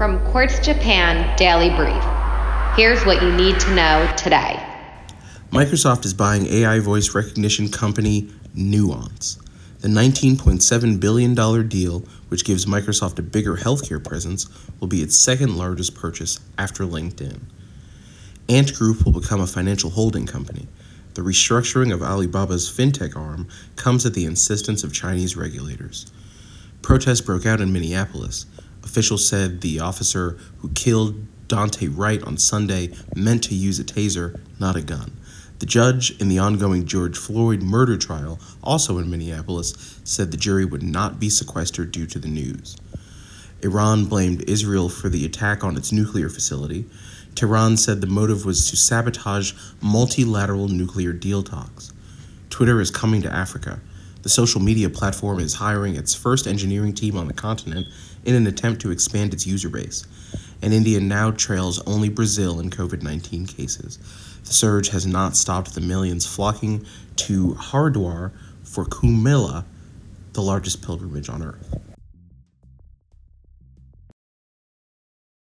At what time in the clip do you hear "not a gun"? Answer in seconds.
34.58-35.16